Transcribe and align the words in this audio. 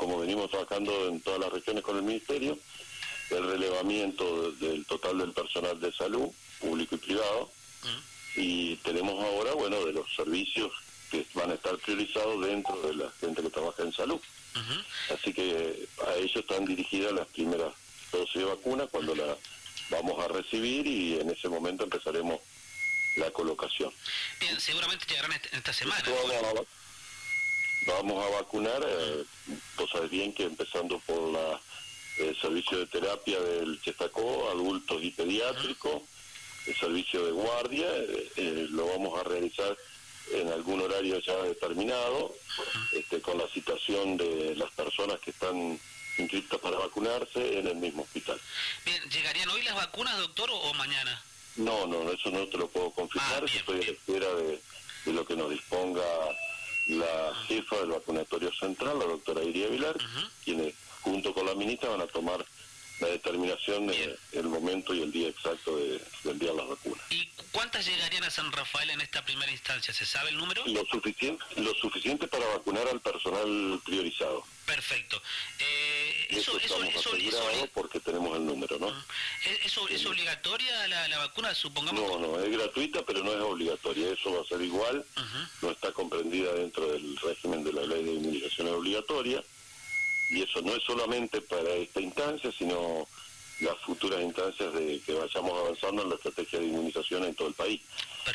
como 0.00 0.18
venimos 0.18 0.50
trabajando 0.50 1.08
en 1.08 1.20
todas 1.20 1.38
las 1.40 1.52
regiones 1.52 1.84
con 1.84 1.94
el 1.94 2.02
Ministerio, 2.02 2.58
el 3.28 3.46
relevamiento 3.46 4.50
del 4.52 4.86
total 4.86 5.18
del 5.18 5.32
personal 5.34 5.78
de 5.78 5.92
salud, 5.92 6.26
público 6.58 6.94
y 6.94 6.98
privado, 6.98 7.52
y 8.34 8.76
tenemos 8.76 9.22
ahora, 9.22 9.52
bueno, 9.52 9.84
de 9.84 9.92
los 9.92 10.06
servicios 10.16 10.72
que 11.10 11.26
van 11.34 11.50
a 11.50 11.54
estar 11.54 11.76
priorizados 11.76 12.46
dentro 12.46 12.80
de 12.80 12.94
la 12.94 13.10
gente 13.20 13.42
que 13.42 13.50
trabaja 13.50 13.82
en 13.82 13.92
salud. 13.92 14.18
Así 15.14 15.34
que 15.34 15.86
a 16.08 16.14
ellos 16.14 16.36
están 16.36 16.64
dirigidas 16.64 17.12
las 17.12 17.26
primeras 17.28 17.74
dosis 18.10 18.36
de 18.36 18.44
vacunas 18.44 18.88
cuando 18.90 19.14
la 19.14 19.36
vamos 19.90 20.18
a 20.24 20.28
recibir 20.28 20.86
y 20.86 21.20
en 21.20 21.28
ese 21.28 21.50
momento 21.50 21.84
empezaremos 21.84 22.40
la 23.16 23.30
colocación. 23.32 23.92
Bien, 24.40 24.58
seguramente 24.58 25.04
llegarán 25.06 25.32
esta 25.52 25.74
semana. 25.74 26.02
Vamos 27.86 28.24
a, 28.24 28.28
vacunar, 28.30 28.82
eh, 28.86 29.24
vos 29.76 29.90
sabés 29.90 30.10
bien 30.10 30.32
que 30.32 30.44
empezando 30.44 30.98
por 31.00 31.32
la 31.32 31.60
el 32.18 32.38
servicio 32.38 32.78
de 32.78 32.86
terapia 32.86 33.40
del 33.40 33.80
Chestacó, 33.80 34.50
adultos 34.50 35.02
y 35.02 35.10
pediátricos, 35.10 36.02
el 36.66 36.76
servicio 36.76 37.24
de 37.24 37.32
guardia, 37.32 37.86
eh, 37.88 38.32
eh, 38.36 38.66
lo 38.70 38.86
vamos 38.86 39.18
a 39.18 39.24
realizar 39.24 39.76
en 40.32 40.48
algún 40.52 40.80
horario 40.80 41.18
ya 41.20 41.36
determinado, 41.42 42.34
este, 42.92 43.20
con 43.20 43.38
la 43.38 43.48
citación 43.48 44.16
de 44.16 44.54
las 44.56 44.70
personas 44.72 45.18
que 45.20 45.30
están 45.30 45.80
inscritas 46.18 46.60
para 46.60 46.78
vacunarse 46.78 47.58
en 47.58 47.66
el 47.66 47.76
mismo 47.76 48.02
hospital. 48.02 48.38
Bien, 48.84 49.02
¿llegarían 49.10 49.48
hoy 49.48 49.62
las 49.62 49.74
vacunas, 49.74 50.18
doctor, 50.18 50.50
o 50.52 50.74
mañana? 50.74 51.20
No, 51.56 51.86
no, 51.86 52.10
eso 52.12 52.30
no 52.30 52.46
te 52.46 52.58
lo 52.58 52.68
puedo 52.68 52.90
confirmar, 52.90 53.42
ah, 53.42 53.52
estoy 53.52 53.82
a 53.82 53.86
la 53.86 53.92
espera 53.92 54.34
de, 54.34 54.60
lo 55.06 55.26
que 55.26 55.34
nos 55.34 55.50
disponga 55.50 56.04
la 56.90 57.34
jefa 57.46 57.76
del 57.76 57.90
vacunatorio 57.90 58.52
central, 58.52 58.98
la 58.98 59.06
doctora 59.06 59.42
Iria 59.42 59.68
Vilar, 59.68 59.96
quien 60.44 60.72
junto 61.00 61.32
con 61.32 61.46
la 61.46 61.54
ministra 61.54 61.90
van 61.90 62.02
a 62.02 62.06
tomar 62.06 62.44
la 63.00 63.08
determinación 63.08 63.86
del 63.86 64.44
momento 64.44 64.94
y 64.94 65.02
el 65.02 65.10
día 65.10 65.28
exacto 65.28 65.76
de, 65.76 66.00
enviar 66.24 66.54
las 66.54 66.68
vacunas. 66.68 67.02
¿Y 67.10 67.26
cuántas 67.50 67.86
llegarían 67.86 68.24
a 68.24 68.30
San 68.30 68.52
Rafael 68.52 68.90
en 68.90 69.00
esta 69.00 69.24
primera 69.24 69.50
instancia? 69.50 69.92
¿Se 69.94 70.04
sabe 70.04 70.30
el 70.30 70.36
número? 70.36 70.62
Lo 70.66 70.84
suficiente, 70.86 71.42
lo 71.56 71.74
suficiente 71.74 72.28
para 72.28 72.44
vacunar 72.46 72.86
al 72.88 73.00
personal 73.00 73.80
priorizado. 73.84 74.44
Perfecto. 74.66 75.20
Eh, 75.58 75.99
eso, 76.30 76.58
eso, 76.58 76.82
eso, 76.84 77.16
eso, 77.16 77.68
porque 77.74 78.00
tenemos 78.00 78.36
el 78.36 78.46
número, 78.46 78.78
¿no? 78.78 78.88
¿Es, 79.64 79.76
es 79.90 80.06
obligatoria 80.06 80.88
la, 80.88 81.18
vacuna, 81.18 81.54
supongamos? 81.54 82.00
No, 82.00 82.18
no, 82.18 82.40
es 82.40 82.50
gratuita, 82.50 83.02
pero 83.02 83.22
no 83.22 83.32
es 83.32 83.40
obligatoria. 83.40 84.12
Eso 84.12 84.32
va 84.34 84.42
a 84.42 84.44
ser 84.44 84.62
igual. 84.62 85.04
No 85.62 85.70
está 85.70 85.92
comprendida 85.92 86.52
dentro 86.54 86.90
del 86.90 87.16
régimen 87.18 87.64
de 87.64 87.72
la 87.72 87.82
ley 87.82 88.04
de 88.04 88.12
inmunización 88.14 88.68
obligatoria 88.68 89.42
y 90.30 90.42
eso 90.42 90.62
no 90.62 90.74
es 90.74 90.82
solamente 90.84 91.40
para 91.40 91.70
esta 91.74 92.00
instancia, 92.00 92.52
sino 92.56 93.06
las 93.60 93.76
futuras 93.78 94.22
instancias 94.22 94.72
de 94.72 95.00
que 95.04 95.12
vayamos 95.12 95.52
avanzando 95.52 96.02
en 96.02 96.10
la 96.10 96.14
estrategia 96.14 96.60
de 96.60 96.66
inmunización 96.66 97.24
en 97.24 97.34
todo 97.34 97.48
el 97.48 97.54
país. 97.54 97.80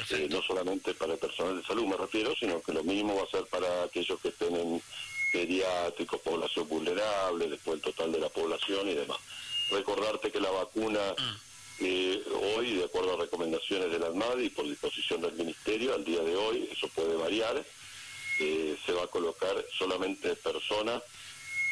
Eh, 0.09 0.27
no 0.29 0.41
solamente 0.41 0.93
para 0.93 1.13
el 1.13 1.19
personal 1.19 1.57
de 1.57 1.65
salud 1.65 1.85
me 1.85 1.97
refiero, 1.97 2.35
sino 2.35 2.61
que 2.61 2.73
lo 2.73 2.83
mismo 2.83 3.15
va 3.15 3.23
a 3.23 3.31
ser 3.31 3.45
para 3.45 3.83
aquellos 3.83 4.19
que 4.19 4.29
estén 4.29 4.55
en 4.55 4.81
pediátricos, 5.35 6.21
población 6.21 6.69
vulnerable, 6.69 7.49
después 7.49 7.75
el 7.75 7.81
total 7.81 8.09
de 8.13 8.19
la 8.19 8.29
población 8.29 8.87
y 8.87 8.93
demás. 8.93 9.17
Recordarte 9.69 10.31
que 10.31 10.39
la 10.39 10.49
vacuna 10.49 11.01
mm. 11.11 11.35
eh, 11.81 12.23
hoy, 12.55 12.75
de 12.75 12.85
acuerdo 12.85 13.15
a 13.15 13.21
recomendaciones 13.21 13.91
de 13.91 13.99
la 13.99 14.07
ANMAD 14.07 14.39
y 14.39 14.49
por 14.49 14.65
disposición 14.65 15.21
del 15.21 15.33
Ministerio, 15.33 15.93
al 15.93 16.05
día 16.05 16.21
de 16.21 16.37
hoy, 16.37 16.69
eso 16.71 16.87
puede 16.87 17.15
variar, 17.17 17.61
eh, 18.39 18.77
se 18.85 18.93
va 18.93 19.03
a 19.03 19.07
colocar 19.07 19.53
solamente 19.77 20.37
personas 20.37 21.03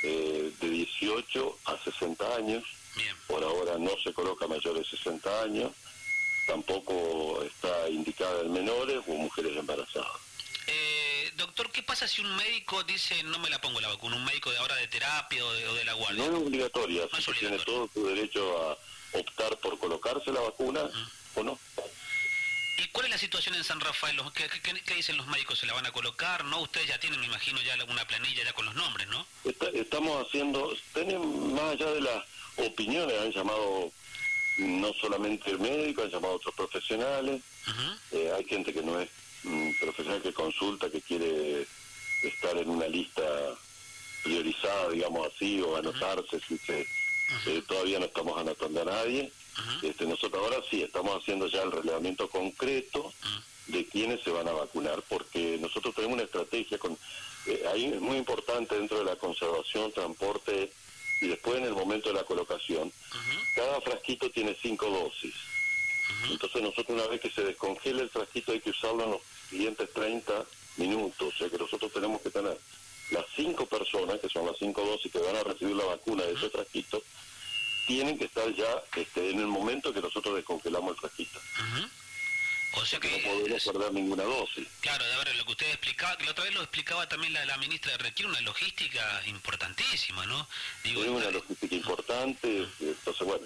eh, 0.04 0.52
de 0.60 0.70
18 0.70 1.60
a 1.66 1.78
60 1.86 2.36
años. 2.36 2.66
Por 3.28 3.44
ahora 3.44 3.78
no 3.78 3.92
se 4.04 4.14
coloca 4.14 4.46
mayor 4.46 4.78
de 4.78 4.84
60 4.84 5.42
años. 5.42 5.72
Tampoco 6.48 7.42
está 7.44 7.90
indicada 7.90 8.42
en 8.42 8.52
menores 8.52 9.00
o 9.08 9.14
mujeres 9.14 9.56
embarazadas. 9.56 10.20
Eh, 10.68 11.03
doctor, 11.46 11.72
¿qué 11.72 11.84
pasa 11.84 12.08
si 12.08 12.22
un 12.22 12.36
médico 12.36 12.84
dice 12.84 13.22
no 13.24 13.38
me 13.40 13.50
la 13.50 13.60
pongo 13.60 13.82
la 13.82 13.90
vacuna? 13.90 14.16
¿Un 14.16 14.26
médico 14.26 14.50
de 14.52 14.58
ahora 14.58 14.76
de 14.76 14.88
terapia 14.88 15.46
o 15.46 15.54
de, 15.54 15.84
la 15.84 15.94
guardia? 15.94 16.26
No 16.26 16.38
es 16.38 16.44
obligatoria. 16.44 17.04
Tiene 17.40 17.60
todo 17.60 17.90
su 17.94 18.06
derecho 18.08 18.72
a 18.72 18.78
optar 19.18 19.58
por 19.58 19.78
colocarse 19.78 20.32
la 20.32 20.42
vacuna 20.42 20.82
o 21.36 21.44
no. 21.44 21.60
¿Y 22.78 22.88
cuál 22.88 23.06
es 23.06 23.12
la 23.12 23.18
situación 23.18 23.56
en 23.56 23.64
San 23.64 23.80
Rafael? 23.80 24.20
¿Qué, 24.34 24.96
dicen 24.96 25.18
los 25.18 25.28
médicos? 25.28 25.60
¿Se 25.60 25.68
la 25.68 25.74
van 25.74 25.86
a 25.86 25.92
colocar? 25.92 26.44
¿No? 26.46 26.62
Ustedes 26.62 26.88
ya 26.88 27.00
tienen, 27.00 27.20
me 27.20 27.28
imagino, 27.28 27.62
ya 27.62 27.76
una 27.84 28.06
planilla 28.08 28.44
ya 28.44 28.54
con 28.54 28.66
los 28.66 28.76
nombres, 28.76 29.08
¿no? 29.08 29.26
estamos 29.74 30.26
haciendo, 30.26 30.76
tenemos 30.94 31.28
más 31.52 31.74
allá 31.74 31.92
de 31.92 32.02
las 32.02 32.26
opiniones, 32.58 33.20
han 33.20 33.32
llamado 33.32 33.92
no 34.58 34.94
solamente 34.94 35.56
médicos, 35.58 36.06
han 36.06 36.12
llamado 36.12 36.36
otros 36.36 36.56
profesionales, 36.56 37.42
eh, 38.12 38.32
hay 38.36 38.44
gente 38.46 38.74
que 38.74 38.82
no 38.82 39.00
es 39.00 39.10
mm, 39.44 39.72
que 40.24 40.34
consulta, 40.34 40.90
que 40.90 41.02
quiere 41.02 41.68
estar 42.24 42.58
en 42.58 42.70
una 42.70 42.88
lista 42.88 43.24
priorizada, 44.24 44.90
digamos 44.90 45.28
así, 45.28 45.62
o 45.62 45.76
anotarse, 45.76 46.40
si 46.48 46.58
se, 46.58 46.82
eh, 47.46 47.62
todavía 47.68 48.00
no 48.00 48.06
estamos 48.06 48.40
anotando 48.40 48.82
a 48.82 48.86
nadie. 48.86 49.32
Este, 49.84 50.06
nosotros 50.06 50.42
ahora 50.42 50.64
sí 50.70 50.82
estamos 50.82 51.22
haciendo 51.22 51.48
ya 51.48 51.62
el 51.62 51.72
relevamiento 51.72 52.28
concreto 52.30 53.14
de 53.68 53.86
quiénes 53.88 54.24
se 54.24 54.32
van 54.32 54.48
a 54.48 54.54
vacunar, 54.54 55.04
porque 55.08 55.58
nosotros 55.62 55.94
tenemos 55.94 56.16
una 56.16 56.24
estrategia 56.24 56.80
con 56.80 56.98
eh, 57.46 57.66
ahí 57.72 57.86
es 57.86 58.00
muy 58.00 58.18
importante 58.18 58.76
dentro 58.76 59.00
de 59.00 59.06
la 59.06 59.18
conservación, 59.18 59.92
transporte 59.92 60.72
y 61.22 61.28
después 61.28 61.58
en 61.58 61.66
el 61.66 61.74
momento 61.74 62.10
de 62.10 62.16
la 62.16 62.24
colocación. 62.24 62.92
Cada 63.56 63.82
frasquito 63.82 64.30
tiene 64.32 64.56
cinco 64.62 64.90
dosis. 64.90 65.36
Entonces 66.30 66.62
nosotros 66.62 66.98
una 66.98 67.08
vez 67.08 67.22
que 67.22 67.32
se 67.32 67.44
descongela 67.44 68.02
el 68.02 68.10
frasquito 68.10 68.52
hay 68.52 68.60
que 68.60 68.72
usarlo 68.72 69.04
en 69.04 69.12
los 69.12 69.22
siguientes 69.50 69.92
30 69.94 70.46
minutos, 70.78 71.34
o 71.34 71.38
sea 71.38 71.50
que 71.50 71.58
nosotros 71.58 71.92
tenemos 71.94 72.22
que 72.22 72.30
tener 72.30 72.58
las 73.12 73.26
cinco 73.36 73.66
personas, 73.66 74.20
que 74.20 74.30
son 74.30 74.46
las 74.46 74.58
cinco 74.58 74.82
dosis 74.86 75.12
que 75.12 75.20
van 75.20 75.36
a 75.36 75.44
recibir 75.44 75.76
la 75.76 75.86
vacuna 75.86 76.24
de 76.24 76.34
ese 76.34 76.50
frasquito, 76.50 77.04
tienen 77.86 78.18
que 78.18 78.26
estar 78.26 78.52
ya 78.54 78.84
este, 78.96 79.32
en 79.32 79.40
el 79.40 79.48
momento 79.48 79.94
que 79.94 80.02
nosotros 80.02 80.36
descongelamos 80.36 80.92
el 80.92 81.00
frasquito. 81.00 81.40
O 82.76 82.86
sea 82.86 83.00
que 83.00 83.12
no 83.12 83.18
podemos 83.20 83.64
perder 83.64 83.94
ninguna 83.94 84.24
dosis. 84.24 84.68
Claro, 84.82 85.06
de 85.06 85.18
ver, 85.18 85.36
lo 85.36 85.46
que 85.46 85.52
usted 85.52 85.68
explicaba, 85.68 86.18
que 86.18 86.26
la 86.26 86.32
otra 86.32 86.44
vez 86.44 86.56
lo 86.56 86.62
explicaba 86.62 87.08
también 87.08 87.34
la, 87.34 87.58
ministra, 87.58 87.96
requiere 87.98 88.32
una 88.32 88.42
logística 88.42 89.22
importantísima, 89.28 90.26
¿no? 90.26 90.48
Digo, 90.84 91.02
una 91.02 91.30
logística 91.30 91.76
importante, 91.76 92.68
entonces 92.80 93.28
bueno, 93.28 93.46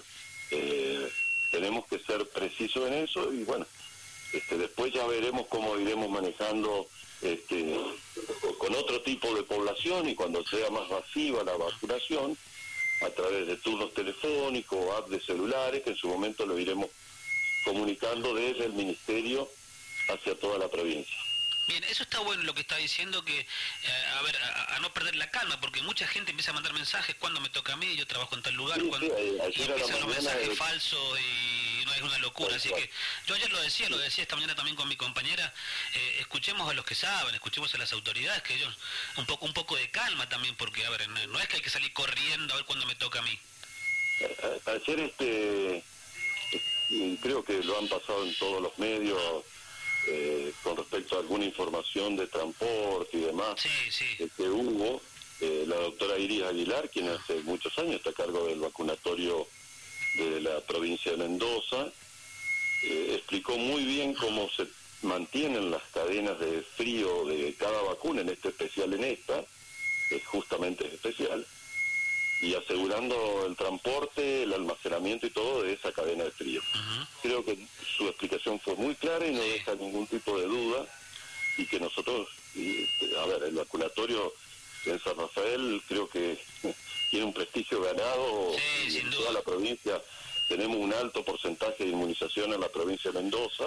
eh, 0.50 1.12
tenemos 1.50 1.86
que 1.86 1.98
ser 2.00 2.26
precisos 2.28 2.86
en 2.88 2.94
eso 2.94 3.32
y 3.32 3.44
bueno, 3.44 3.66
este, 4.32 4.58
después 4.58 4.92
ya 4.92 5.06
veremos 5.06 5.46
cómo 5.48 5.78
iremos 5.78 6.08
manejando 6.10 6.86
este, 7.22 7.76
con 8.58 8.74
otro 8.74 9.00
tipo 9.02 9.34
de 9.34 9.42
población 9.42 10.08
y 10.08 10.14
cuando 10.14 10.44
sea 10.44 10.70
más 10.70 10.88
masiva 10.90 11.42
la 11.44 11.56
vacunación, 11.56 12.36
a 13.00 13.10
través 13.10 13.46
de 13.46 13.56
turnos 13.56 13.94
telefónicos, 13.94 14.78
o 14.78 14.92
apps 14.96 15.10
de 15.10 15.20
celulares, 15.20 15.82
que 15.82 15.90
en 15.90 15.96
su 15.96 16.08
momento 16.08 16.44
lo 16.44 16.58
iremos 16.58 16.88
comunicando 17.64 18.34
desde 18.34 18.66
el 18.66 18.72
Ministerio 18.72 19.48
hacia 20.08 20.34
toda 20.38 20.58
la 20.58 20.68
provincia. 20.68 21.27
Bien, 21.68 21.84
eso 21.84 22.02
está 22.02 22.18
bueno 22.20 22.42
lo 22.44 22.54
que 22.54 22.62
está 22.62 22.76
diciendo, 22.76 23.22
que, 23.22 23.40
eh, 23.40 23.46
a 24.18 24.22
ver, 24.22 24.34
a, 24.38 24.78
no 24.80 24.90
perder 24.94 25.14
la 25.16 25.30
calma, 25.30 25.60
porque 25.60 25.82
mucha 25.82 26.08
gente 26.08 26.30
empieza 26.30 26.50
a 26.50 26.54
mandar 26.54 26.72
mensajes 26.72 27.14
cuando 27.16 27.42
me 27.42 27.50
toca 27.50 27.74
a 27.74 27.76
mí, 27.76 27.94
yo 27.94 28.06
trabajo 28.06 28.34
en 28.34 28.42
tal 28.42 28.54
lugar, 28.54 28.82
cuando, 28.84 29.06
y 29.06 29.62
empiezan 29.62 30.00
los 30.00 30.08
mensajes 30.08 30.56
falsos 30.56 31.20
y 31.20 31.84
no 31.84 31.92
es 31.92 32.00
una 32.00 32.18
locura. 32.20 32.56
Así 32.56 32.70
que 32.70 32.90
yo 33.26 33.34
ayer 33.34 33.52
lo 33.52 33.60
decía, 33.60 33.90
lo 33.90 33.98
decía 33.98 34.22
esta 34.22 34.34
mañana 34.34 34.54
también 34.54 34.76
con 34.76 34.88
mi 34.88 34.96
compañera, 34.96 35.52
eh, 35.94 36.16
escuchemos 36.20 36.70
a 36.70 36.72
los 36.72 36.86
que 36.86 36.94
saben, 36.94 37.34
escuchemos 37.34 37.74
a 37.74 37.78
las 37.78 37.92
autoridades, 37.92 38.42
que 38.42 38.54
ellos, 38.54 38.74
un 39.16 39.26
poco, 39.26 39.44
un 39.44 39.52
poco 39.52 39.76
de 39.76 39.90
calma 39.90 40.26
también, 40.26 40.56
porque, 40.56 40.86
a 40.86 40.90
ver, 40.90 41.06
no 41.06 41.38
es 41.38 41.48
que 41.48 41.56
hay 41.56 41.62
que 41.62 41.70
salir 41.70 41.92
corriendo 41.92 42.54
a 42.54 42.56
ver 42.56 42.64
cuándo 42.64 42.86
me 42.86 42.94
toca 42.94 43.18
a 43.18 43.22
mí. 43.22 43.38
Ayer 44.64 45.00
este 45.00 45.84
creo 47.20 47.44
que 47.44 47.62
lo 47.62 47.78
han 47.78 47.88
pasado 47.88 48.24
en 48.24 48.34
todos 48.36 48.62
los 48.62 48.78
medios 48.78 49.44
eh, 50.06 50.52
con 50.62 50.76
respecto 50.76 51.16
a 51.16 51.20
alguna 51.20 51.44
información 51.44 52.16
de 52.16 52.26
transporte 52.28 53.18
y 53.18 53.20
demás 53.20 53.56
que 54.36 54.48
hubo, 54.48 55.00
eh, 55.40 55.64
la 55.66 55.76
doctora 55.76 56.18
Iris 56.18 56.42
Aguilar, 56.44 56.88
quien 56.90 57.08
hace 57.08 57.40
muchos 57.42 57.76
años 57.78 57.96
está 57.96 58.10
a 58.10 58.14
cargo 58.14 58.46
del 58.46 58.60
vacunatorio 58.60 59.46
de 60.16 60.40
la 60.40 60.60
provincia 60.62 61.12
de 61.12 61.18
Mendoza, 61.18 61.92
eh, 62.84 63.14
explicó 63.14 63.56
muy 63.56 63.84
bien 63.84 64.14
cómo 64.14 64.48
se 64.50 64.66
mantienen 65.02 65.70
las 65.70 65.82
cadenas 65.92 66.38
de 66.40 66.62
frío 66.62 67.24
de 67.26 67.54
cada 67.58 67.82
vacuna, 67.82 68.22
en 68.22 68.30
este 68.30 68.48
especial 68.48 68.92
en 68.94 69.04
esta, 69.04 69.44
es 70.10 70.26
justamente 70.26 70.86
especial, 70.86 71.46
y 72.40 72.54
asegurando 72.54 73.46
el 73.46 73.56
transporte, 73.56 74.44
el 74.44 74.52
almacenamiento 74.52 75.26
y 75.26 75.30
todo 75.30 75.62
de 75.62 75.72
esa 75.72 75.92
cadena 75.92 76.24
de 76.24 76.30
frío. 76.30 76.60
Creo 77.22 77.44
que 77.44 77.58
su 77.96 78.06
explicación 78.06 78.60
fue 78.60 78.74
muy 78.76 78.94
clara 78.94 79.26
y 79.26 79.34
no 79.34 79.42
deja 79.42 79.74
ningún 79.74 80.06
tipo 80.06 80.38
de 80.38 80.46
duda 80.46 80.86
y 81.56 81.66
que 81.66 81.80
nosotros, 81.80 82.28
a 83.20 83.26
ver, 83.26 83.42
el 83.44 83.54
vacunatorio 83.54 84.32
en 84.86 85.00
San 85.00 85.16
Rafael 85.16 85.82
creo 85.88 86.08
que 86.08 86.38
tiene 87.10 87.26
un 87.26 87.32
prestigio 87.32 87.82
ganado 87.82 88.52
en 88.86 89.10
toda 89.10 89.32
la 89.32 89.42
provincia. 89.42 90.00
Tenemos 90.48 90.76
un 90.78 90.92
alto 90.92 91.24
porcentaje 91.24 91.84
de 91.84 91.90
inmunización 91.90 92.52
en 92.52 92.60
la 92.60 92.68
provincia 92.68 93.10
de 93.10 93.20
Mendoza 93.20 93.64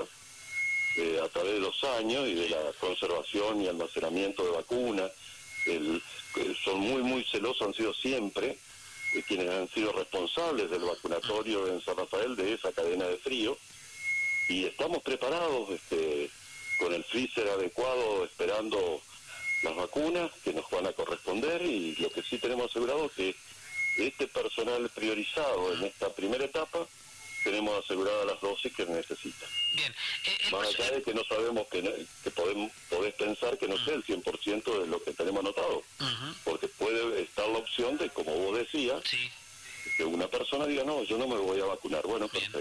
eh, 0.98 1.20
a 1.24 1.28
través 1.30 1.54
de 1.54 1.60
los 1.60 1.84
años 1.84 2.28
y 2.28 2.34
de 2.34 2.50
la 2.50 2.72
conservación 2.80 3.62
y 3.62 3.68
almacenamiento 3.68 4.44
de 4.44 4.52
vacunas. 4.52 5.12
El, 5.66 6.02
son 6.64 6.80
muy, 6.80 7.04
muy 7.04 7.24
celosos, 7.24 7.68
han 7.68 7.74
sido 7.74 7.94
siempre 7.94 8.58
eh, 9.14 9.24
quienes 9.28 9.50
han 9.50 9.70
sido 9.70 9.92
responsables 9.92 10.70
del 10.70 10.84
vacunatorio 10.84 11.68
en 11.68 11.82
San 11.82 11.98
Rafael 11.98 12.36
de 12.36 12.54
esa 12.54 12.72
cadena 12.72 13.06
de 13.06 13.18
frío. 13.18 13.58
Y 14.50 14.66
estamos 14.66 15.02
preparados 15.04 15.70
este, 15.70 16.30
con 16.80 16.94
el 16.94 17.04
freezer 17.04 17.48
adecuado, 17.50 18.26
esperando 18.26 19.02
las 19.64 19.76
vacunas 19.76 20.32
que 20.44 20.54
nos 20.54 20.70
van 20.70 20.88
a 20.88 20.94
corresponder 20.94 21.62
y 21.62 21.96
lo 21.98 22.10
que 22.10 22.24
sí 22.24 22.38
tenemos 22.38 22.70
asegurado 22.70 23.06
es 23.06 23.12
que 23.12 23.36
este 23.98 24.28
personal 24.28 24.90
priorizado 24.90 25.74
en 25.74 25.84
esta 25.84 26.14
primera 26.14 26.46
etapa 26.46 26.88
tenemos 27.44 27.84
aseguradas 27.84 28.26
las 28.26 28.42
dosis 28.42 28.74
que 28.74 28.86
necesita. 28.86 29.46
Bien. 29.74 29.94
Eh, 30.26 30.38
Más 30.52 30.68
allá 30.68 30.92
de 30.92 31.02
que 31.02 31.14
no 31.14 31.24
sabemos 31.24 31.68
que, 31.68 32.06
que 32.24 32.32
podemos, 32.32 32.72
podés 32.90 33.14
pensar 33.16 33.58
que 33.58 33.68
no 33.68 33.78
sea 33.84 33.96
el 33.96 34.06
100% 34.06 34.82
de 34.82 34.88
lo 34.88 35.04
que 35.04 35.12
tenemos 35.12 35.42
anotado, 35.42 35.84
porque 36.44 36.68
puede 36.68 37.22
estar 37.22 37.48
la 37.48 37.60
opción 37.60 37.98
de, 37.98 38.10
como 38.10 38.36
vos 38.36 38.58
decías, 38.58 39.02
que 39.98 40.04
una 40.06 40.28
persona 40.28 40.66
diga, 40.66 40.84
no, 40.84 41.04
yo 41.04 41.18
no 41.18 41.28
me 41.28 41.38
voy 41.38 41.60
a 41.60 41.66
vacunar. 41.66 42.04
Bueno, 42.04 42.28
perfecto. 42.28 42.60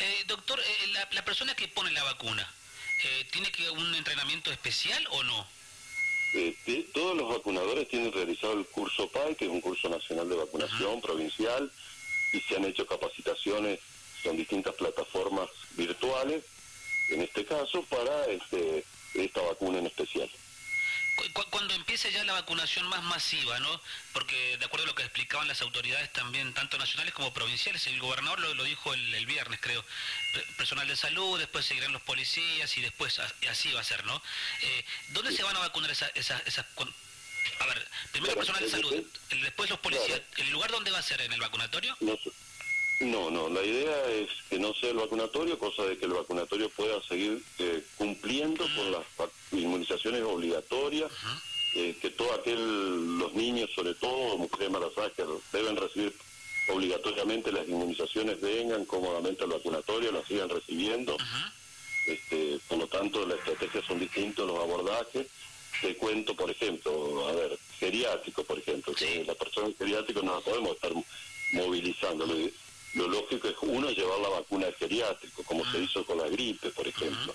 Eh, 0.00 0.24
doctor, 0.26 0.58
eh, 0.58 0.86
la, 0.94 1.08
la, 1.12 1.24
persona 1.24 1.54
que 1.54 1.68
pone 1.68 1.90
la 1.92 2.02
vacuna, 2.02 2.50
eh, 3.04 3.26
¿tiene 3.30 3.52
que 3.52 3.68
un 3.70 3.94
entrenamiento 3.94 4.50
especial 4.50 5.06
o 5.10 5.22
no? 5.22 5.46
Eh, 6.34 6.86
todos 6.94 7.16
los 7.16 7.28
vacunadores 7.28 7.88
tienen 7.88 8.12
realizado 8.12 8.54
el 8.54 8.64
curso 8.66 9.08
PAI, 9.08 9.34
que 9.34 9.44
es 9.44 9.50
un 9.50 9.60
curso 9.60 9.88
nacional 9.88 10.28
de 10.28 10.36
vacunación 10.36 11.00
provincial, 11.02 11.70
y 12.32 12.40
se 12.40 12.56
han 12.56 12.64
hecho 12.64 12.86
capacitaciones 12.86 13.80
con 14.22 14.36
distintas 14.36 14.74
plataformas 14.74 15.48
virtuales, 15.76 16.44
en 17.10 17.22
este 17.22 17.44
caso, 17.44 17.82
para 17.84 18.26
este, 18.26 18.84
esta 19.14 19.42
vacuna 19.42 19.78
en 19.78 19.86
especial 19.86 20.30
cuando 21.50 21.74
empiece 21.74 22.10
ya 22.10 22.24
la 22.24 22.32
vacunación 22.32 22.86
más 22.88 23.02
masiva, 23.02 23.58
¿no? 23.60 23.80
Porque 24.12 24.56
de 24.58 24.64
acuerdo 24.64 24.84
a 24.84 24.88
lo 24.88 24.94
que 24.94 25.02
explicaban 25.02 25.46
las 25.46 25.60
autoridades 25.60 26.12
también, 26.12 26.52
tanto 26.54 26.78
nacionales 26.78 27.14
como 27.14 27.32
provinciales, 27.32 27.86
el 27.86 28.00
gobernador 28.00 28.40
lo, 28.40 28.64
dijo 28.64 28.92
el, 28.94 29.26
viernes, 29.26 29.60
creo, 29.60 29.84
personal 30.56 30.88
de 30.88 30.96
salud, 30.96 31.38
después 31.38 31.66
seguirán 31.66 31.92
los 31.92 32.02
policías 32.02 32.76
y 32.76 32.80
después 32.80 33.18
así 33.48 33.72
va 33.72 33.80
a 33.80 33.84
ser, 33.84 34.04
¿no? 34.04 34.22
Eh, 34.62 34.84
¿Dónde 35.08 35.32
se 35.32 35.42
van 35.42 35.56
a 35.56 35.60
vacunar 35.60 35.90
esas... 35.90 36.10
Esa, 36.14 36.38
esa, 36.46 36.66
a 36.76 36.84
ver, 36.84 36.94
primero 38.22 38.40
personal 38.40 38.62
de 38.62 38.70
salud, 38.70 39.04
después 39.42 39.70
los 39.70 39.78
policías, 39.80 40.20
¿el 40.36 40.50
lugar 40.50 40.70
dónde 40.70 40.90
va 40.90 40.98
a 40.98 41.02
ser? 41.02 41.20
¿En 41.20 41.32
el 41.32 41.40
vacunatorio? 41.40 41.96
No, 43.00 43.30
no, 43.30 43.48
la 43.48 43.62
idea 43.62 44.06
es 44.10 44.28
que 44.48 44.58
no 44.58 44.72
sea 44.74 44.90
el 44.90 44.96
vacunatorio, 44.96 45.58
cosa 45.58 45.82
de 45.84 45.98
que 45.98 46.04
el 46.04 46.12
vacunatorio 46.12 46.68
pueda 46.70 47.02
seguir 47.02 47.42
eh, 47.58 47.84
cumpliendo 47.96 48.64
con 48.76 48.92
las 48.92 49.02
inmunizaciones 49.50 50.22
obligatorias, 50.22 51.10
eh, 51.74 51.96
que 52.00 52.10
todos 52.10 52.38
aquel, 52.38 53.18
los 53.18 53.34
niños, 53.34 53.70
sobre 53.74 53.94
todo, 53.94 54.38
mujeres 54.38 54.68
embarazadas, 54.68 55.12
que 55.12 55.24
deben 55.52 55.76
recibir 55.76 56.14
obligatoriamente 56.68 57.50
las 57.50 57.68
inmunizaciones, 57.68 58.40
vengan 58.40 58.84
cómodamente 58.84 59.42
al 59.42 59.50
vacunatorio, 59.50 60.12
las 60.12 60.26
sigan 60.28 60.48
recibiendo. 60.48 61.16
este, 62.06 62.60
por 62.68 62.78
lo 62.78 62.86
tanto, 62.86 63.26
las 63.26 63.38
estrategias 63.38 63.84
son 63.84 63.98
distintas, 63.98 64.46
los 64.46 64.58
abordajes. 64.58 65.26
Te 65.80 65.96
cuento, 65.96 66.36
por 66.36 66.50
ejemplo, 66.50 67.28
a 67.28 67.32
ver, 67.32 67.58
geriátrico, 67.78 68.44
por 68.44 68.58
ejemplo, 68.58 68.94
que 68.94 69.24
la 69.24 69.34
persona 69.34 69.68
geriátrica 69.76 70.20
no 70.22 70.34
la 70.34 70.40
podemos 70.40 70.72
estar 70.72 70.92
movilizando 71.52 72.26
lo 72.94 73.08
lógico 73.08 73.48
es 73.48 73.56
uno 73.62 73.90
llevar 73.90 74.20
la 74.20 74.28
vacuna 74.28 74.66
al 74.66 74.74
geriátrico, 74.74 75.42
como 75.44 75.64
se 75.70 75.78
hizo 75.78 76.04
con 76.04 76.18
la 76.18 76.28
gripe, 76.28 76.70
por 76.70 76.86
ejemplo. 76.86 77.34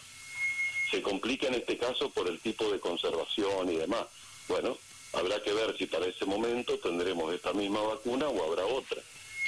Se 0.92 1.01
complica 1.01 1.48
en 1.48 1.56
este 1.56 1.78
caso 1.78 2.10
por 2.12 2.28
el 2.28 2.39
tipo 2.39 2.72
de 2.72 2.80
conservación 2.80 3.72
y 3.72 3.78
demás. 3.78 4.06
Bueno, 4.48 4.78
habrá 5.13 5.42
que 5.42 5.54
ver 5.54 5.75
si 5.78 5.88
para 5.88 6.06
ese 6.06 6.25
momento 6.25 6.78
tendremos 6.78 7.34
esta 7.34 7.54
misma 7.54 7.81
vacuna 7.81 8.30
o 8.30 8.44
habrá 8.45 8.66
otra. 8.66 9.01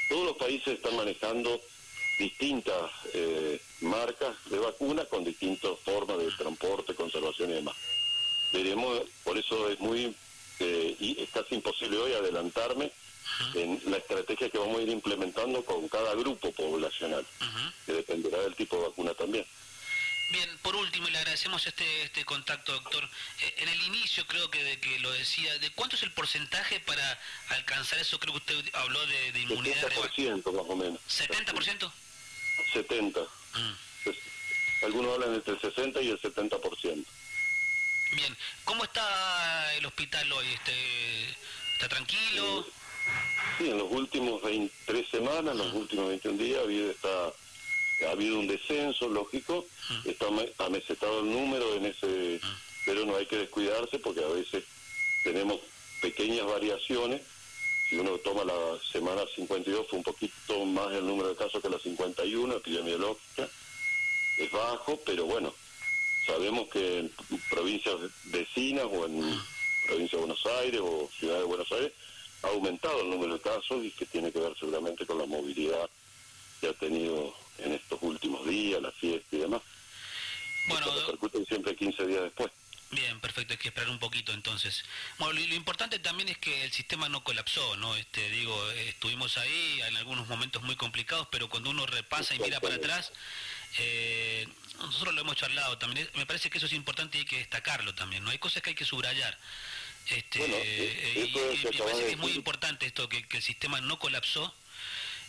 Todos 0.09 0.25
los 0.25 0.37
países 0.37 0.75
están 0.75 0.95
manejando 0.95 1.61
distintas 2.17 2.91
eh, 3.13 3.61
marcas 3.81 4.35
de 4.49 4.57
vacunas 4.57 5.07
con 5.07 5.23
distintas 5.23 5.77
formas 5.85 6.17
de 6.17 6.31
transporte, 6.31 6.95
conservación 6.95 7.51
y 7.51 7.53
demás. 7.53 7.75
Veremos, 8.51 9.01
por 9.23 9.37
eso 9.37 9.69
es 9.69 9.79
muy, 9.79 10.15
eh, 10.59 10.95
y 10.99 11.21
es 11.21 11.29
casi 11.29 11.55
imposible 11.55 11.97
hoy 11.97 12.13
adelantarme 12.13 12.91
en 13.53 13.81
la 13.85 13.97
estrategia 13.97 14.49
que 14.49 14.57
vamos 14.57 14.79
a 14.79 14.81
ir 14.81 14.89
implementando 14.89 15.63
con 15.63 15.87
cada 15.87 16.15
grupo 16.15 16.51
poblacional, 16.51 17.25
que 17.85 17.93
dependerá 17.93 18.39
del 18.39 18.55
tipo 18.55 18.77
de 18.77 18.87
vacuna 18.89 19.13
también. 19.13 19.45
Bien, 20.31 20.49
por 20.61 20.75
último, 20.75 21.07
y 21.07 21.11
le 21.11 21.17
agradecemos 21.17 21.65
este, 21.65 22.03
este 22.03 22.23
contacto, 22.23 22.71
doctor. 22.71 23.03
Eh, 23.41 23.55
en 23.57 23.69
el 23.69 23.81
inicio 23.81 24.27
creo 24.27 24.49
que, 24.51 24.63
de 24.63 24.79
que 24.79 24.99
lo 24.99 25.11
decía, 25.11 25.57
¿de 25.57 25.71
cuánto 25.71 25.95
es 25.95 26.03
el 26.03 26.11
porcentaje 26.11 26.79
para 26.81 27.19
alcanzar 27.49 27.97
eso? 27.97 28.19
Creo 28.19 28.33
que 28.33 28.39
usted 28.39 28.75
habló 28.75 29.03
de, 29.07 29.31
de 29.31 29.39
inmunidad. 29.41 29.89
70% 29.89 30.51
más 30.51 30.65
o 30.67 30.75
menos. 30.75 30.99
¿70%? 31.09 31.91
70%. 32.73 33.27
Algunos 34.83 35.13
hablan 35.15 35.33
entre 35.33 35.53
el 35.53 35.61
60 35.61 36.01
y 36.01 36.09
el 36.09 36.21
70%. 36.21 37.05
Bien, 38.11 38.35
¿cómo 38.63 38.83
está 38.83 39.75
el 39.75 39.85
hospital 39.85 40.31
hoy? 40.31 40.47
Este, 40.47 41.29
¿Está 41.73 41.89
tranquilo? 41.89 42.65
Sí, 43.57 43.69
en 43.69 43.77
los 43.77 43.91
últimos 43.91 44.41
23 44.41 45.07
semanas, 45.09 45.53
en 45.53 45.57
los 45.59 45.73
últimos 45.73 46.09
21 46.09 46.37
días, 46.37 46.59
ha 46.59 46.63
habido, 46.63 46.91
está, 46.91 47.27
ha 48.07 48.11
habido 48.11 48.39
un 48.39 48.47
descenso, 48.47 49.09
lógico, 49.09 49.65
está 50.05 50.27
amesetado 50.65 51.19
el 51.19 51.31
número 51.31 51.75
en 51.75 51.85
ese, 51.85 52.41
pero 52.85 53.05
no 53.05 53.15
hay 53.15 53.25
que 53.25 53.37
descuidarse 53.37 53.99
porque 53.99 54.23
a 54.23 54.27
veces 54.27 54.63
tenemos 55.23 55.59
pequeñas 56.01 56.45
variaciones. 56.47 57.21
Si 57.89 57.95
uno 57.97 58.17
toma 58.19 58.43
la 58.43 58.79
semana 58.91 59.23
52, 59.35 59.87
fue 59.87 59.97
un 59.97 60.03
poquito 60.03 60.65
más 60.65 60.91
el 60.93 61.05
número 61.05 61.29
de 61.29 61.35
casos 61.35 61.61
que 61.61 61.69
la 61.69 61.79
51 61.79 62.55
epidemiológica. 62.55 63.47
Es 64.37 64.51
bajo, 64.51 64.99
pero 65.05 65.25
bueno, 65.25 65.53
sabemos 66.29 66.69
que 66.69 66.99
en 66.99 67.11
provincias 67.49 67.95
vecinas 68.25 68.85
o 68.85 69.05
en 69.05 69.41
provincia 69.87 70.17
de 70.17 70.25
Buenos 70.25 70.45
Aires 70.61 70.81
o 70.83 71.09
ciudad 71.17 71.39
de 71.39 71.43
Buenos 71.43 71.71
Aires 71.71 71.91
ha 72.43 72.47
aumentado 72.47 73.01
el 73.01 73.09
número 73.09 73.33
de 73.33 73.41
casos 73.41 73.83
y 73.83 73.91
que 73.91 74.05
tiene 74.05 74.31
que 74.31 74.39
ver 74.39 74.53
seguramente 74.57 75.05
con 75.05 75.17
la 75.17 75.25
movilidad 75.25 75.89
que 76.61 76.67
ha 76.67 76.73
tenido 76.73 77.33
en 77.57 77.73
estos 77.73 77.99
últimos 78.01 78.47
días, 78.47 78.81
la 78.81 78.91
fiesta 78.91 79.35
y 79.35 79.39
demás. 79.39 79.61
Bueno, 80.67 80.85
repercuten 80.99 81.45
siempre 81.45 81.75
15 81.75 82.05
días 82.05 82.23
después. 82.23 82.51
Bien, 82.91 83.19
perfecto, 83.19 83.53
hay 83.53 83.59
que 83.59 83.67
esperar 83.67 83.89
un 83.89 83.99
poquito 83.99 84.31
entonces. 84.33 84.83
Bueno, 85.19 85.39
lo, 85.39 85.55
importante 85.55 85.99
también 85.99 86.29
es 86.29 86.37
que 86.39 86.63
el 86.63 86.71
sistema 86.71 87.07
no 87.07 87.23
colapsó, 87.23 87.75
¿no? 87.77 87.95
Este, 87.95 88.29
digo, 88.29 88.71
estuvimos 88.71 89.37
ahí 89.37 89.81
en 89.87 89.97
algunos 89.97 90.27
momentos 90.27 90.63
muy 90.63 90.75
complicados, 90.75 91.27
pero 91.31 91.49
cuando 91.49 91.69
uno 91.69 91.85
repasa 91.85 92.33
y 92.33 92.39
mira 92.39 92.59
para 92.59 92.75
atrás, 92.75 93.11
eh, 93.77 94.47
nosotros 94.79 95.13
lo 95.13 95.21
hemos 95.21 95.35
charlado 95.35 95.77
también, 95.77 96.09
me 96.15 96.25
parece 96.25 96.49
que 96.49 96.57
eso 96.57 96.67
es 96.67 96.73
importante 96.73 97.17
y 97.17 97.21
hay 97.21 97.25
que 97.25 97.37
destacarlo 97.37 97.93
también, 97.93 98.23
¿no? 98.23 98.31
Hay 98.31 98.39
cosas 98.39 98.61
que 98.61 98.71
hay 98.71 98.75
que 98.75 98.85
subrayar. 98.85 99.37
Este, 100.09 100.39
eh, 100.41 101.31
y, 101.31 101.65
me 101.65 101.77
parece 101.77 102.05
que 102.05 102.11
es 102.11 102.17
muy 102.17 102.31
importante 102.31 102.85
esto, 102.85 103.07
que, 103.07 103.25
el 103.29 103.43
sistema 103.43 103.79
no 103.81 103.99
colapsó, 103.99 104.53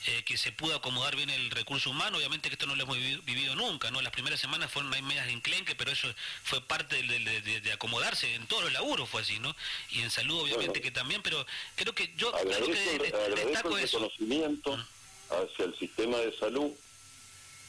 eh, 0.06 0.23
que 0.25 0.38
se 0.38 0.52
pudo 0.52 0.75
acomodar 0.75 1.16
bien 1.16 1.28
el 1.28 1.50
recurso 1.50 1.90
humano, 1.90 2.16
obviamente 2.16 2.49
que 2.49 2.54
esto 2.54 2.66
no 2.66 2.75
lo 2.75 2.85
hemos 2.85 2.97
vivido, 3.25 3.54
nunca, 3.54 3.90
¿no? 3.90 4.00
Las 4.00 4.12
primeras 4.12 4.40
semanas 4.40 4.73
fueron 4.73 4.90
medias 4.90 5.28
enclenque, 5.28 5.75
pero 5.75 5.90
eso 5.90 6.09
fue 6.42 6.62
parte 6.62 7.02
de, 7.02 7.73
acomodarse, 7.73 8.35
en 8.35 8.47
todos 8.47 8.62
los 8.62 8.73
laburos 8.73 9.09
fue 9.09 9.20
así, 9.20 9.38
¿no? 9.38 9.54
Y 9.90 10.00
en 10.00 10.11
salud 10.11 10.40
obviamente 10.40 10.80
que 10.80 10.90
también, 10.90 11.20
pero 11.20 11.44
creo 11.76 11.94
que 11.94 12.14
yo 12.16 12.32
que 12.32 12.44
destaco 12.49 13.76
el 13.76 13.82
reconocimiento 13.82 14.87
hacia 15.28 15.66
el 15.66 15.78
sistema 15.78 16.16
de 16.16 16.35
salud, 16.38 16.73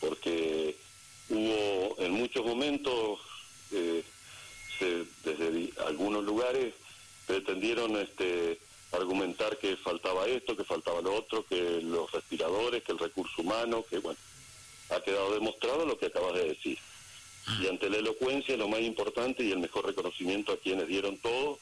porque 0.01 0.75
hubo 1.29 1.95
en 1.99 2.11
muchos 2.11 2.45
momentos, 2.45 3.19
eh, 3.71 4.03
desde 5.23 5.69
algunos 5.85 6.23
lugares, 6.23 6.73
pretendieron 7.27 7.95
este, 7.97 8.59
argumentar 8.91 9.57
que 9.57 9.77
faltaba 9.77 10.27
esto, 10.27 10.57
que 10.57 10.63
faltaba 10.63 11.01
lo 11.01 11.15
otro, 11.15 11.45
que 11.45 11.81
los 11.81 12.11
respiradores, 12.11 12.83
que 12.83 12.91
el 12.91 12.99
recurso 12.99 13.41
humano, 13.41 13.85
que 13.89 13.99
bueno, 13.99 14.19
ha 14.89 14.99
quedado 15.01 15.33
demostrado 15.33 15.85
lo 15.85 15.97
que 15.97 16.07
acabas 16.07 16.33
de 16.33 16.49
decir. 16.49 16.77
Y 17.61 17.67
ante 17.67 17.89
la 17.89 17.97
elocuencia, 17.97 18.57
lo 18.57 18.67
más 18.67 18.81
importante 18.81 19.43
y 19.43 19.51
el 19.51 19.59
mejor 19.59 19.85
reconocimiento 19.85 20.51
a 20.51 20.57
quienes 20.57 20.87
dieron 20.87 21.17
todo 21.17 21.59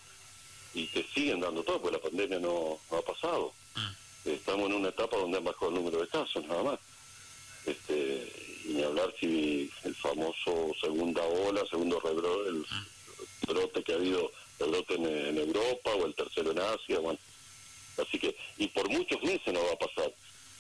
y 0.74 0.88
que 0.88 1.04
siguen 1.04 1.40
dando 1.40 1.64
todo, 1.64 1.82
porque 1.82 1.98
la 1.98 2.04
pandemia 2.04 2.40
no, 2.40 2.80
ha 2.92 3.02
pasado. 3.02 3.54
Estamos 4.26 4.70
en 4.70 4.76
una 4.76 4.90
etapa 4.90 5.18
donde 5.18 5.38
han 5.38 5.44
bajado 5.44 5.70
el 5.70 5.76
número 5.76 6.02
de 6.02 6.08
casos, 6.08 6.46
nada 6.46 6.64
más. 6.64 6.80
Este, 7.66 8.32
y 8.66 8.74
ni 8.74 8.84
hablar 8.84 9.14
si 9.20 9.72
el 9.84 9.96
famoso 9.96 10.72
segunda 10.82 11.24
ola, 11.24 11.66
segundo 11.70 12.00
rebrote, 12.00 12.50
el 12.50 12.66
brote 13.48 13.84
que 13.84 13.94
ha 13.94 13.96
habido 13.96 14.32
el 14.60 14.76
otro 14.76 14.96
en, 14.96 15.38
Europa 15.38 15.92
o 15.92 16.06
el 16.06 16.16
tercero 16.16 16.52
en 16.52 16.60
Asia, 16.60 17.00
bueno. 17.00 17.20
Así 17.98 18.20
que, 18.20 18.36
y 18.58 18.68
por 18.68 18.90
muchos 18.90 19.22
meses 19.24 19.54
no 19.54 19.64
va 19.64 19.74
a 19.74 19.80
pasar, 19.80 20.14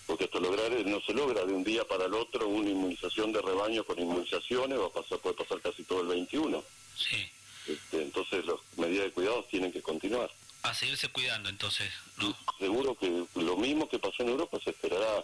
porque 0.05 0.25
esto 0.25 0.39
lograr, 0.39 0.71
no 0.85 1.01
se 1.01 1.13
logra 1.13 1.45
de 1.45 1.53
un 1.53 1.63
día 1.63 1.85
para 1.85 2.05
el 2.05 2.13
otro 2.13 2.47
una 2.47 2.69
inmunización 2.69 3.31
de 3.31 3.41
rebaño 3.41 3.83
con 3.83 3.99
inmunizaciones, 3.99 4.79
va 4.79 4.87
a 4.87 4.93
pasar, 4.93 5.19
puede 5.19 5.35
pasar 5.35 5.61
casi 5.61 5.83
todo 5.83 6.01
el 6.01 6.07
21. 6.07 6.63
Sí. 6.95 7.29
Este, 7.67 8.01
entonces 8.01 8.45
las 8.45 8.55
medidas 8.77 9.05
de 9.05 9.11
cuidado 9.11 9.43
tienen 9.49 9.71
que 9.71 9.81
continuar. 9.81 10.29
A 10.63 10.73
seguirse 10.73 11.07
cuidando 11.09 11.49
entonces, 11.49 11.89
¿no? 12.17 12.35
Seguro 12.57 12.95
que 12.95 13.25
lo 13.35 13.55
mismo 13.55 13.87
que 13.87 13.99
pasó 13.99 14.23
en 14.23 14.29
Europa 14.29 14.59
se 14.61 14.71
esperará 14.71 15.23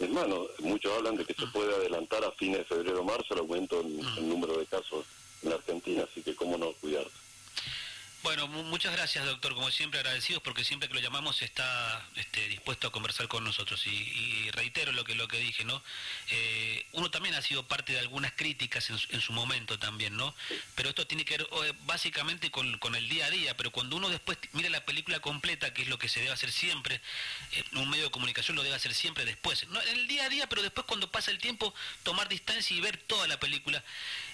es 0.00 0.10
más, 0.10 0.26
muchos 0.60 0.92
hablan 0.96 1.16
de 1.16 1.24
que 1.24 1.34
se 1.34 1.46
puede 1.48 1.74
adelantar 1.74 2.24
a 2.24 2.32
fines 2.32 2.58
de 2.58 2.64
febrero 2.64 3.02
o 3.02 3.04
marzo 3.04 3.34
el 3.34 3.40
aumento 3.40 3.80
en 3.80 4.00
el 4.00 4.28
número 4.28 4.56
de 4.56 4.66
casos 4.66 5.04
en 5.42 5.50
la 5.50 5.56
Argentina, 5.56 6.04
así 6.10 6.22
que 6.22 6.34
cómo 6.34 6.56
no 6.56 6.72
cuidarse. 6.80 7.10
Bueno, 8.22 8.46
muchas 8.48 8.92
gracias, 8.92 9.24
doctor. 9.24 9.54
Como 9.54 9.70
siempre, 9.70 9.98
agradecidos 9.98 10.42
porque 10.42 10.62
siempre 10.62 10.88
que 10.88 10.94
lo 10.94 11.00
llamamos 11.00 11.40
está 11.40 12.06
este, 12.16 12.48
dispuesto 12.48 12.86
a 12.86 12.92
conversar 12.92 13.28
con 13.28 13.42
nosotros. 13.44 13.86
Y, 13.86 14.50
reitero 14.50 14.92
lo 14.92 15.04
que 15.04 15.14
lo 15.14 15.26
que 15.26 15.38
dije, 15.38 15.64
¿no? 15.64 15.82
Eh, 16.30 16.86
uno 16.92 17.10
también 17.10 17.34
ha 17.34 17.40
sido 17.40 17.66
parte 17.66 17.94
de 17.94 17.98
algunas 17.98 18.32
críticas 18.32 18.90
en, 18.90 19.20
su 19.22 19.32
momento 19.32 19.78
también, 19.78 20.16
¿no? 20.16 20.34
Pero 20.74 20.90
esto 20.90 21.06
tiene 21.06 21.24
que 21.24 21.38
ver 21.38 21.48
eh, 21.64 21.72
básicamente 21.84 22.50
con, 22.50 22.78
el 22.94 23.08
día 23.08 23.24
a 23.24 23.30
día. 23.30 23.56
Pero 23.56 23.72
cuando 23.72 23.96
uno 23.96 24.10
después 24.10 24.36
mira 24.52 24.68
la 24.68 24.84
película 24.84 25.20
completa, 25.20 25.72
que 25.72 25.82
es 25.82 25.88
lo 25.88 25.98
que 25.98 26.10
se 26.10 26.20
debe 26.20 26.32
hacer 26.32 26.52
siempre, 26.52 27.00
en 27.52 27.78
un 27.78 27.88
medio 27.88 28.04
de 28.04 28.10
comunicación 28.10 28.54
lo 28.54 28.62
debe 28.62 28.76
hacer 28.76 28.92
siempre 28.92 29.24
después. 29.24 29.66
No 29.68 29.80
en 29.80 29.96
el 29.96 30.06
día 30.08 30.26
a 30.26 30.28
día, 30.28 30.46
pero 30.46 30.60
después 30.60 30.86
cuando 30.86 31.10
pasa 31.10 31.30
el 31.30 31.38
tiempo, 31.38 31.72
tomar 32.02 32.28
distancia 32.28 32.76
y 32.76 32.80
ver 32.80 32.98
toda 32.98 33.26
la 33.28 33.40
película. 33.40 33.82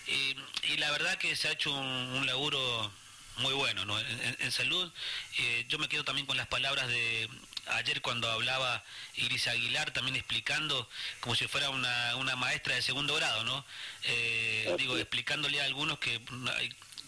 Eh, 0.08 0.34
y 0.70 0.76
la 0.78 0.90
verdad 0.90 1.18
que 1.18 1.36
se 1.36 1.46
ha 1.46 1.52
hecho 1.52 1.72
un 1.72 2.26
laburo 2.26 2.92
muy 3.38 3.54
bueno. 3.54 3.84
¿no? 3.84 3.98
En, 3.98 4.52
salud, 4.52 4.90
eh, 5.38 5.64
yo 5.68 5.78
me 5.78 5.88
quedo 5.88 6.04
también 6.04 6.26
con 6.26 6.36
las 6.36 6.46
palabras 6.46 6.88
de 6.88 7.28
ayer 7.66 8.00
cuando 8.00 8.30
hablaba 8.30 8.84
Iris 9.16 9.48
Aguilar, 9.48 9.90
también 9.92 10.16
explicando 10.16 10.88
como 11.20 11.34
si 11.34 11.46
fuera 11.48 11.70
una, 11.70 12.16
una 12.16 12.36
maestra 12.36 12.74
de 12.74 12.82
segundo 12.82 13.14
grado, 13.14 13.44
¿no? 13.44 13.64
Eh, 14.04 14.74
digo, 14.78 14.96
explicándole 14.96 15.60
a 15.60 15.64
algunos 15.64 15.98
que, 15.98 16.20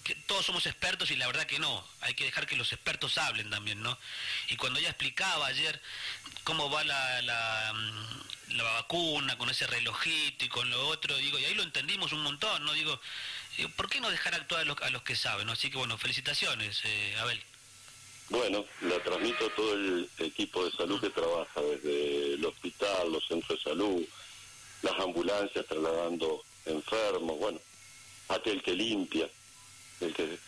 que, 0.04 0.14
todos 0.26 0.46
somos 0.46 0.66
expertos 0.66 1.10
y 1.10 1.16
la 1.16 1.26
verdad 1.26 1.46
que 1.46 1.58
no, 1.58 1.86
hay 2.00 2.14
que 2.14 2.24
dejar 2.24 2.46
que 2.46 2.56
los 2.56 2.72
expertos 2.72 3.18
hablen 3.18 3.50
también, 3.50 3.82
¿no? 3.82 3.98
Y 4.48 4.56
cuando 4.56 4.78
ella 4.80 4.88
explicaba 4.88 5.46
ayer 5.46 5.80
cómo 6.44 6.70
va 6.70 6.82
la, 6.82 7.22
la, 7.22 7.74
la 8.50 8.62
vacuna 8.64 9.36
con 9.36 9.50
ese 9.50 9.66
relojito 9.66 10.44
y 10.44 10.48
con 10.48 10.68
lo 10.70 10.88
otro, 10.88 11.16
digo, 11.18 11.38
y 11.38 11.44
ahí 11.44 11.54
lo 11.54 11.62
entendimos 11.62 12.12
un 12.12 12.22
montón, 12.22 12.64
¿no? 12.64 12.72
Digo, 12.72 13.00
¿por 13.66 13.88
qué 13.88 14.00
no 14.00 14.10
dejar 14.10 14.34
actuar 14.34 14.62
a 14.82 14.90
los, 14.90 15.02
que 15.02 15.16
saben? 15.16 15.48
Así 15.48 15.70
que 15.70 15.78
bueno, 15.78 15.98
felicitaciones, 15.98 16.82
eh, 16.84 17.16
Abel. 17.18 17.40
Bueno, 18.30 18.64
la 18.82 19.02
transmito 19.02 19.46
a 19.46 19.54
todo 19.54 19.74
el 19.74 20.08
equipo 20.18 20.64
de 20.64 20.72
salud 20.72 21.00
que 21.00 21.10
trabaja 21.10 21.60
desde 21.62 22.34
el 22.34 22.44
hospital, 22.44 23.10
los 23.10 23.26
centros 23.26 23.58
de 23.58 23.70
salud, 23.70 24.04
las 24.82 25.00
ambulancias 25.00 25.66
trasladando 25.66 26.44
enfermos, 26.66 27.38
bueno, 27.38 27.58
aquel 28.28 28.62
que 28.62 28.74
limpia, 28.74 29.28
el 30.00 30.12
que 30.12 30.38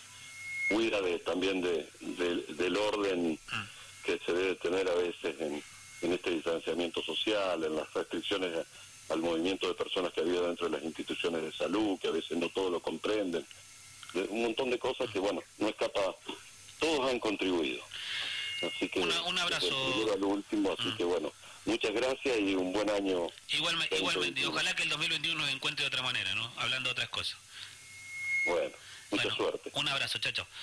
cuida 0.68 1.00
de, 1.00 1.18
también 1.20 1.62
de, 1.62 1.88
del 2.00 2.76
orden 2.76 3.32
mm. 3.32 4.04
que 4.04 4.20
se 4.24 4.32
debe 4.32 4.54
tener 4.56 4.88
a 4.88 4.94
veces 4.94 5.40
en, 5.40 5.62
en 6.02 6.12
este 6.12 6.30
distanciamiento 6.30 7.02
social, 7.02 7.64
en 7.64 7.76
las 7.76 7.92
restricciones 7.92 8.52
al 9.10 9.20
movimiento 9.20 9.68
de 9.68 9.74
personas 9.74 10.12
que 10.12 10.20
había 10.20 10.40
dentro 10.40 10.68
de 10.68 10.76
las 10.76 10.84
instituciones 10.84 11.42
de 11.42 11.52
salud, 11.52 11.98
que 11.98 12.08
a 12.08 12.12
veces 12.12 12.38
no 12.38 12.48
todos 12.50 12.70
lo 12.70 12.80
comprenden, 12.80 13.44
un 14.14 14.42
montón 14.42 14.70
de 14.70 14.78
cosas 14.78 15.08
que, 15.10 15.18
bueno, 15.18 15.42
no 15.58 15.68
escapa, 15.68 16.00
todos 16.78 17.10
han 17.10 17.18
contribuido. 17.18 17.82
Así 18.62 18.88
que, 18.88 19.00
un 19.00 19.38
abrazo. 19.38 20.16
Lo 20.18 20.28
último, 20.28 20.74
así 20.78 20.88
mm. 20.88 20.96
que 20.96 21.04
bueno, 21.04 21.32
muchas 21.64 21.92
gracias 21.92 22.38
y 22.38 22.54
un 22.54 22.72
buen 22.72 22.90
año. 22.90 23.26
Igualmente, 23.48 23.96
igualmente, 23.96 24.46
ojalá 24.46 24.74
que 24.74 24.82
el 24.82 24.88
2021 24.90 25.40
nos 25.40 25.50
encuentre 25.50 25.84
de 25.84 25.88
otra 25.88 26.02
manera, 26.02 26.34
¿no? 26.34 26.52
Hablando 26.56 26.88
de 26.88 26.92
otras 26.92 27.08
cosas. 27.08 27.36
Bueno, 28.46 28.76
mucha 29.10 29.30
suerte. 29.34 29.70
Un 29.74 29.88
abrazo, 29.88 30.18
chacho. 30.18 30.46